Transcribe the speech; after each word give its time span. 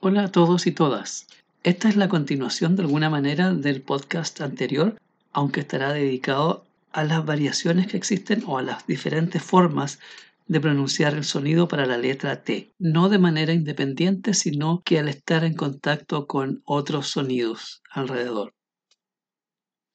Hola 0.00 0.22
a 0.22 0.28
todos 0.30 0.68
y 0.68 0.70
todas. 0.70 1.26
Esta 1.64 1.88
es 1.88 1.96
la 1.96 2.08
continuación 2.08 2.76
de 2.76 2.82
alguna 2.82 3.10
manera 3.10 3.52
del 3.52 3.82
podcast 3.82 4.40
anterior, 4.40 4.96
aunque 5.32 5.58
estará 5.58 5.92
dedicado 5.92 6.64
a 6.92 7.02
las 7.02 7.26
variaciones 7.26 7.88
que 7.88 7.96
existen 7.96 8.44
o 8.46 8.58
a 8.58 8.62
las 8.62 8.86
diferentes 8.86 9.42
formas 9.42 9.98
de 10.46 10.60
pronunciar 10.60 11.14
el 11.14 11.24
sonido 11.24 11.66
para 11.66 11.84
la 11.84 11.98
letra 11.98 12.44
T, 12.44 12.70
no 12.78 13.08
de 13.08 13.18
manera 13.18 13.52
independiente, 13.52 14.34
sino 14.34 14.82
que 14.84 15.00
al 15.00 15.08
estar 15.08 15.42
en 15.42 15.54
contacto 15.54 16.28
con 16.28 16.62
otros 16.64 17.08
sonidos 17.08 17.82
alrededor. 17.90 18.54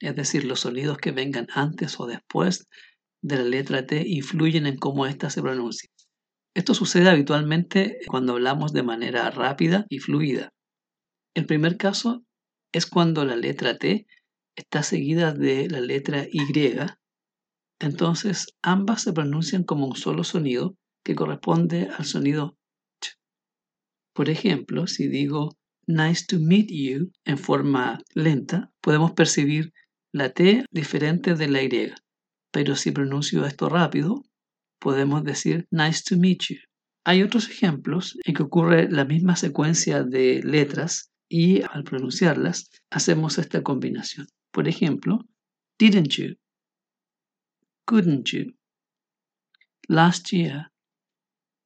Es 0.00 0.16
decir, 0.16 0.44
los 0.44 0.58
sonidos 0.58 0.98
que 0.98 1.12
vengan 1.12 1.46
antes 1.54 2.00
o 2.00 2.08
después 2.08 2.66
de 3.20 3.36
la 3.36 3.44
letra 3.44 3.86
T 3.86 4.02
influyen 4.04 4.66
en 4.66 4.78
cómo 4.78 5.06
ésta 5.06 5.30
se 5.30 5.42
pronuncia. 5.42 5.91
Esto 6.54 6.74
sucede 6.74 7.08
habitualmente 7.08 7.98
cuando 8.06 8.32
hablamos 8.32 8.72
de 8.72 8.82
manera 8.82 9.30
rápida 9.30 9.86
y 9.88 10.00
fluida. 10.00 10.52
El 11.34 11.46
primer 11.46 11.78
caso 11.78 12.24
es 12.72 12.86
cuando 12.86 13.24
la 13.24 13.36
letra 13.36 13.78
T 13.78 14.06
está 14.56 14.82
seguida 14.82 15.32
de 15.32 15.68
la 15.68 15.80
letra 15.80 16.26
Y 16.30 16.40
entonces 17.80 18.54
ambas 18.62 19.02
se 19.02 19.12
pronuncian 19.12 19.64
como 19.64 19.86
un 19.86 19.96
solo 19.96 20.24
sonido 20.24 20.76
que 21.04 21.14
corresponde 21.14 21.88
al 21.88 22.04
sonido 22.04 22.56
ch. 23.00 23.16
Por 24.14 24.28
ejemplo, 24.28 24.86
si 24.86 25.08
digo 25.08 25.56
nice 25.86 26.24
to 26.28 26.38
meet 26.38 26.68
you 26.70 27.10
en 27.24 27.38
forma 27.38 28.00
lenta, 28.14 28.70
podemos 28.80 29.12
percibir 29.12 29.72
la 30.12 30.30
T 30.30 30.64
diferente 30.70 31.34
de 31.34 31.48
la 31.48 31.62
Y. 31.62 31.92
Pero 32.52 32.76
si 32.76 32.92
pronuncio 32.92 33.46
esto 33.46 33.68
rápido, 33.68 34.22
podemos 34.82 35.22
decir 35.22 35.66
nice 35.70 36.02
to 36.02 36.16
meet 36.16 36.42
you. 36.48 36.56
Hay 37.04 37.22
otros 37.22 37.48
ejemplos 37.48 38.18
en 38.24 38.34
que 38.34 38.42
ocurre 38.42 38.90
la 38.90 39.04
misma 39.04 39.36
secuencia 39.36 40.02
de 40.02 40.42
letras 40.42 41.12
y 41.28 41.62
al 41.62 41.84
pronunciarlas 41.84 42.68
hacemos 42.90 43.38
esta 43.38 43.62
combinación. 43.62 44.26
Por 44.50 44.68
ejemplo, 44.68 45.24
didn't 45.78 46.10
you 46.16 46.36
couldn't 47.86 48.32
you? 48.32 48.54
Last 49.88 50.32
year. 50.32 50.70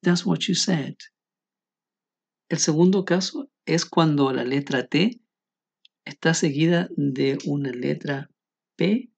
That's 0.03 0.25
what 0.25 0.47
you 0.47 0.55
said. 0.55 0.95
El 2.49 2.59
segundo 2.59 3.03
caso 3.03 3.49
es 3.65 3.85
cuando 3.85 4.31
la 4.31 4.43
letra 4.43 4.87
T 4.87 5.21
está 6.05 6.33
seguida 6.33 6.89
de 6.95 7.37
una 7.45 7.71
letra 7.71 8.29
P, 8.77 9.09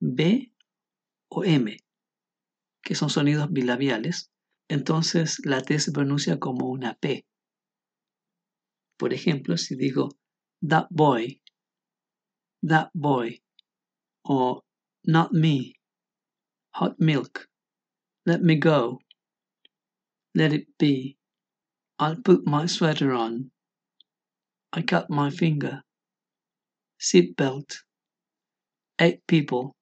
B 0.00 0.52
o 1.28 1.44
M, 1.44 1.76
que 2.84 2.94
son 2.94 3.10
sonidos 3.10 3.50
bilabiales. 3.50 4.30
Entonces 4.68 5.40
la 5.44 5.62
T 5.62 5.78
se 5.78 5.92
pronuncia 5.92 6.38
como 6.38 6.70
una 6.70 6.94
P. 6.94 7.26
Por 8.98 9.12
ejemplo, 9.12 9.56
si 9.56 9.74
digo 9.74 10.10
that 10.66 10.86
boy, 10.90 11.40
that 12.62 12.90
boy, 12.94 13.42
o 14.22 14.62
not 15.06 15.32
me, 15.32 15.74
hot 16.74 16.96
milk. 16.98 17.48
Let 18.26 18.40
me 18.42 18.56
go. 18.56 19.00
Let 20.34 20.52
it 20.52 20.66
be. 20.78 21.18
I'll 21.98 22.16
put 22.16 22.46
my 22.46 22.66
sweater 22.66 23.12
on. 23.12 23.50
I 24.72 24.82
cut 24.82 25.10
my 25.10 25.30
finger. 25.30 25.82
Seat 26.98 27.36
belt. 27.36 27.84
Eight 28.98 29.26
people. 29.26 29.76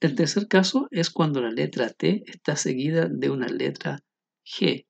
El 0.00 0.14
tercer 0.14 0.48
caso 0.48 0.88
es 0.90 1.10
cuando 1.10 1.42
la 1.42 1.50
letra 1.50 1.90
T 1.90 2.22
está 2.26 2.56
seguida 2.56 3.06
de 3.06 3.28
una 3.28 3.48
letra 3.48 4.02
G 4.46 4.86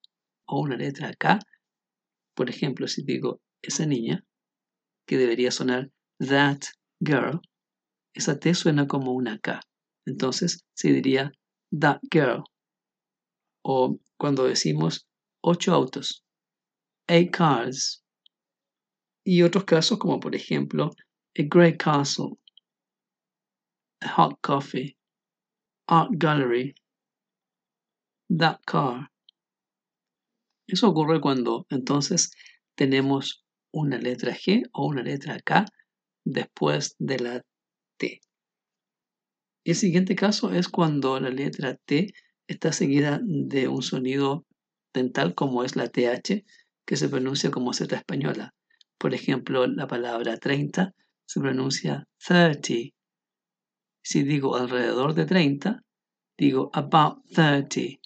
o 0.47 0.61
una 0.61 0.77
letra 0.77 1.13
K. 1.15 1.41
Por 2.37 2.49
ejemplo, 2.49 2.87
si 2.87 3.03
digo 3.03 3.41
esa 3.61 3.87
niña, 3.87 4.25
que 5.09 5.19
debería 5.19 5.51
sonar 5.51 5.91
that 6.21 6.61
girl, 7.01 7.41
esa 8.15 8.39
T 8.39 8.55
suena 8.55 8.87
como 8.87 9.13
una 9.13 9.41
K. 9.41 9.61
Entonces 10.07 10.65
se 10.75 10.93
diría 10.93 11.33
that 11.77 11.99
girl. 12.09 12.45
O 13.65 13.99
cuando 14.17 14.45
decimos 14.45 15.09
ocho 15.43 15.75
autos, 15.75 16.25
eight 17.09 17.33
cars. 17.37 18.05
Y 19.25 19.43
otros 19.43 19.65
casos 19.65 19.99
como 19.99 20.21
por 20.21 20.37
ejemplo 20.37 20.93
a 21.37 21.43
great 21.43 21.83
castle, 21.83 22.39
a 24.01 24.09
hot 24.09 24.39
coffee, 24.41 24.97
art 25.91 26.11
gallery, 26.13 26.75
that 28.29 28.61
car. 28.65 29.11
Eso 30.69 30.89
ocurre 30.89 31.21
cuando 31.21 31.67
entonces 31.69 32.31
tenemos 32.77 33.45
una 33.73 33.99
letra 33.99 34.33
G 34.33 34.63
o 34.73 34.87
una 34.87 35.03
letra 35.03 35.41
K 35.41 35.67
después 36.25 36.95
de 37.01 37.19
la 37.19 37.43
T. 37.99 38.21
El 39.65 39.75
siguiente 39.75 40.15
caso 40.15 40.53
es 40.53 40.69
cuando 40.69 41.19
la 41.19 41.31
letra 41.31 41.77
T 41.85 42.15
está 42.47 42.73
seguida 42.73 43.21
de 43.23 43.67
un 43.67 43.83
sonido 43.83 44.47
dental 44.95 45.35
como 45.35 45.65
es 45.65 45.75
la 45.75 45.89
TH, 45.89 46.45
que 46.87 46.97
se 46.97 47.09
pronuncia 47.09 47.51
como 47.51 47.73
Z 47.73 47.97
española. 47.97 48.55
Por 48.97 49.13
ejemplo, 49.13 49.67
la 49.67 49.89
palabra 49.89 50.37
30 50.37 50.95
se 51.27 51.41
pronuncia 51.41 52.07
30. 52.25 52.95
Si 54.03 54.23
digo 54.23 54.57
alrededor 54.57 55.15
de 55.15 55.27
30, 55.27 55.83
digo 56.39 56.71
about 56.73 57.25
30. 57.35 58.01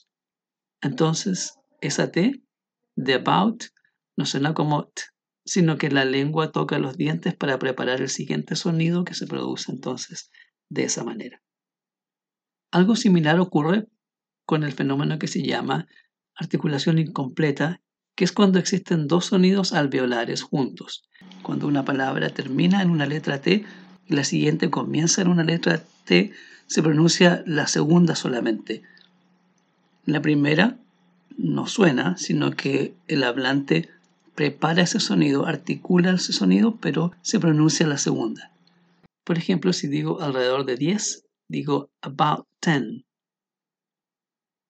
Entonces, 0.82 1.59
esa 1.81 2.10
T 2.10 2.43
de 2.97 3.15
about 3.15 3.65
no 4.16 4.27
suena 4.27 4.55
como 4.55 4.88
T, 4.88 5.03
sino 5.44 5.77
que 5.77 5.91
la 5.91 6.05
lengua 6.05 6.53
toca 6.53 6.78
los 6.78 6.97
dientes 6.97 7.34
para 7.34 7.59
preparar 7.59 8.00
el 8.00 8.09
siguiente 8.09 8.56
sonido 8.56 9.05
que 9.05 9.15
se 9.15 9.27
produce 9.27 9.71
entonces 9.71 10.31
de 10.69 10.84
esa 10.84 11.05
manera. 11.05 11.43
Algo 12.71 12.97
similar 12.97 13.38
ocurre 13.38 13.87
con 14.47 14.65
el 14.65 14.72
fenómeno 14.72 15.19
que 15.19 15.28
se 15.28 15.43
llama 15.43 15.87
articulación 16.34 16.99
incompleta, 16.99 17.81
que 18.16 18.25
es 18.25 18.32
cuando 18.32 18.59
existen 18.59 19.06
dos 19.06 19.26
sonidos 19.26 19.72
alveolares 19.72 20.43
juntos. 20.43 21.09
Cuando 21.43 21.66
una 21.66 21.84
palabra 21.84 22.31
termina 22.31 22.82
en 22.82 22.91
una 22.91 23.06
letra 23.06 23.41
T 23.41 23.65
la 24.09 24.25
siguiente 24.25 24.71
comienza 24.71 25.23
en 25.23 25.29
una 25.29 25.45
letra 25.45 25.83
T, 26.05 26.33
se 26.67 26.83
pronuncia 26.83 27.43
la 27.47 27.67
segunda 27.67 28.15
solamente. 28.15 28.83
La 30.05 30.21
primera 30.21 30.77
no 31.37 31.67
suena, 31.67 32.17
sino 32.17 32.51
que 32.53 32.95
el 33.09 33.25
hablante 33.25 33.89
prepara 34.35 34.83
ese 34.83 35.01
sonido, 35.01 35.47
articula 35.47 36.13
ese 36.13 36.33
sonido, 36.33 36.77
pero 36.77 37.13
se 37.23 37.41
pronuncia 37.41 37.87
la 37.87 37.99
segunda. 37.99 38.53
Por 39.25 39.39
ejemplo, 39.39 39.73
si 39.73 39.89
digo 39.89 40.21
alrededor 40.21 40.65
de 40.67 40.77
10, 40.77 41.25
digo 41.49 41.91
about 42.03 42.47
10. 42.65 43.05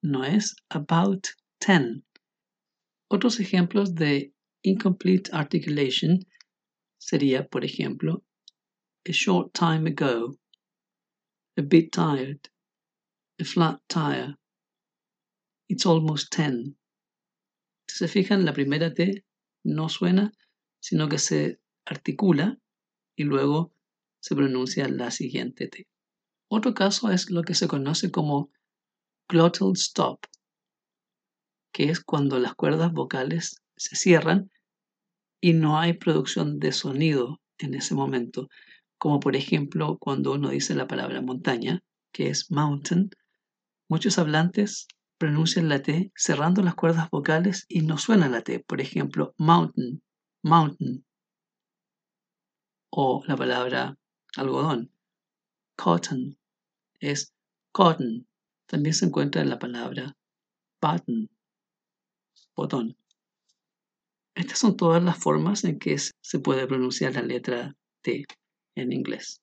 No 0.03 0.25
es 0.25 0.57
about 0.69 1.27
10. 1.67 2.03
Otros 3.09 3.41
ejemplos 3.41 3.95
de 3.95 4.33
incomplete 4.63 5.31
articulation 5.33 6.25
sería, 6.99 7.47
por 7.47 7.65
ejemplo, 7.65 8.23
a 9.07 9.13
short 9.13 9.53
time 9.53 9.87
ago, 9.87 10.37
a 11.57 11.63
bit 11.63 11.93
tired, 11.93 12.49
a 13.41 13.45
flat 13.45 13.81
tire, 13.89 14.37
it's 15.69 15.87
almost 15.87 16.33
10. 16.33 16.75
Si 17.89 17.99
se 17.99 18.09
fijan, 18.09 18.45
la 18.45 18.53
primera 18.53 18.93
T 18.93 19.25
no 19.65 19.89
suena, 19.89 20.33
sino 20.81 21.09
que 21.09 21.19
se 21.19 21.61
articula 21.87 22.59
y 23.17 23.25
luego 23.25 23.73
se 24.21 24.35
pronuncia 24.35 24.89
la 24.89 25.11
siguiente 25.11 25.69
T. 25.69 25.87
Otro 26.49 26.73
caso 26.75 27.11
es 27.11 27.31
lo 27.31 27.43
que 27.43 27.55
se 27.55 27.69
conoce 27.69 28.11
como 28.11 28.51
glottal 29.29 29.73
stop, 29.75 30.27
que 31.73 31.91
es 31.91 32.01
cuando 32.01 32.39
las 32.39 32.55
cuerdas 32.55 32.93
vocales 32.93 33.63
se 33.77 33.97
cierran 33.97 34.51
y 35.41 35.53
no 35.53 35.79
hay 35.79 35.95
producción 35.95 36.59
de 36.59 36.73
sonido 36.73 37.41
en 37.59 37.75
ese 37.75 37.95
momento, 37.95 38.49
como 39.05 39.21
por 39.21 39.37
ejemplo 39.37 39.99
cuando 39.99 40.33
uno 40.33 40.49
dice 40.49 40.75
la 40.75 40.87
palabra 40.87 41.21
montaña, 41.21 41.83
que 42.11 42.31
es 42.31 42.51
mountain, 42.51 43.11
muchos 43.87 44.19
hablantes 44.19 44.89
pronuncian 45.19 45.69
la 45.69 45.83
T 45.83 46.11
cerrando 46.17 46.63
las 46.63 46.75
cuerdas 46.75 47.11
vocales 47.11 47.67
y 47.69 47.83
no 47.83 47.99
suena 47.99 48.31
la 48.31 48.41
T, 48.41 48.61
por 48.61 48.81
ejemplo, 48.81 49.35
mountain, 49.37 50.03
mountain, 50.43 51.05
o 52.89 53.23
la 53.27 53.37
palabra 53.37 53.99
algodón, 54.39 54.91
cotton, 55.77 56.39
es 56.99 57.35
cotton. 57.73 58.27
También 58.65 58.95
se 58.95 59.05
encuentra 59.05 59.43
en 59.43 59.51
la 59.51 59.59
palabra 59.59 60.17
button, 60.81 61.29
botón. 62.57 62.97
Estas 64.35 64.61
son 64.61 64.79
todas 64.79 65.05
las 65.05 65.19
formas 65.19 65.63
en 65.65 65.79
que 65.79 65.99
se 65.99 66.39
puede 66.39 66.67
pronunciar 66.67 67.13
la 67.13 67.21
letra 67.21 67.77
T 68.01 68.25
en 68.75 68.93
inglés. 68.93 69.43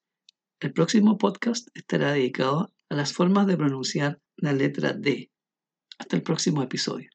El 0.59 0.73
próximo 0.73 1.17
podcast 1.17 1.69
estará 1.73 2.13
dedicado 2.13 2.71
a 2.89 2.95
las 2.95 3.13
formas 3.13 3.47
de 3.47 3.57
pronunciar 3.57 4.19
la 4.35 4.53
letra 4.53 4.93
D. 4.93 5.31
Hasta 5.97 6.15
el 6.15 6.23
próximo 6.23 6.61
episodio. 6.63 7.09